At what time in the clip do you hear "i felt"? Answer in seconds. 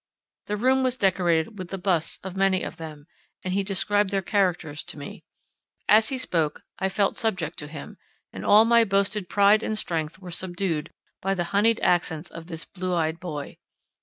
6.79-7.17